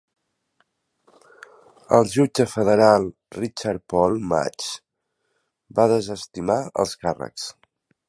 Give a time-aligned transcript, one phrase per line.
[1.97, 3.05] El jutge federal
[3.39, 4.73] Richard Paul Matsch
[5.81, 7.51] va desestimar els càrrecs.